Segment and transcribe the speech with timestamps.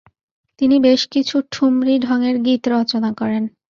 [0.61, 3.43] তিনি বেশ কিছু ঠুমরী ঢংয়ের গীত রচনা করেন।